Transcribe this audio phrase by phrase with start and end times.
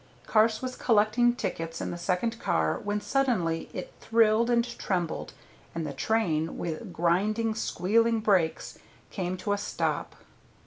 [0.25, 5.33] Carse was collecting tickets in the second car when suddenly it thrilled and trembled,
[5.75, 8.79] and the train, with grinding squealing brakes,
[9.11, 10.15] came to a stop.